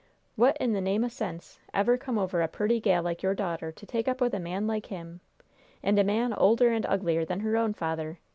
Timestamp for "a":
2.41-2.47, 4.33-4.39, 5.99-6.03